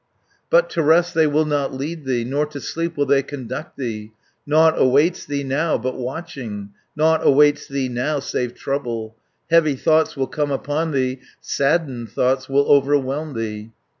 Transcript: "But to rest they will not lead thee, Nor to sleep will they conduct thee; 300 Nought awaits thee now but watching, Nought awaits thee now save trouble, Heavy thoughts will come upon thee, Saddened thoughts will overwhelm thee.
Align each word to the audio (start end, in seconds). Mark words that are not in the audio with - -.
"But 0.49 0.67
to 0.71 0.81
rest 0.81 1.13
they 1.13 1.27
will 1.27 1.45
not 1.45 1.75
lead 1.75 2.05
thee, 2.05 2.23
Nor 2.23 2.47
to 2.47 2.59
sleep 2.59 2.97
will 2.97 3.05
they 3.05 3.21
conduct 3.21 3.77
thee; 3.77 4.13
300 4.45 4.47
Nought 4.47 4.81
awaits 4.81 5.25
thee 5.25 5.43
now 5.43 5.77
but 5.77 5.93
watching, 5.95 6.71
Nought 6.95 7.19
awaits 7.23 7.67
thee 7.67 7.87
now 7.87 8.19
save 8.19 8.55
trouble, 8.55 9.15
Heavy 9.51 9.75
thoughts 9.75 10.17
will 10.17 10.25
come 10.25 10.49
upon 10.49 10.89
thee, 10.89 11.19
Saddened 11.39 12.09
thoughts 12.09 12.49
will 12.49 12.65
overwhelm 12.65 13.35
thee. 13.35 13.69